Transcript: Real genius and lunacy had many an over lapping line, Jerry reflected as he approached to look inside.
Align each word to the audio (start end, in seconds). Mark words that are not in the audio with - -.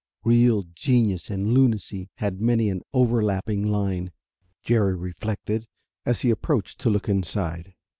Real 0.23 0.63
genius 0.73 1.29
and 1.29 1.53
lunacy 1.53 2.09
had 2.15 2.41
many 2.41 2.71
an 2.71 2.81
over 2.91 3.23
lapping 3.23 3.61
line, 3.69 4.11
Jerry 4.63 4.95
reflected 4.95 5.67
as 6.07 6.21
he 6.21 6.31
approached 6.31 6.79
to 6.79 6.89
look 6.89 7.07
inside. 7.07 7.75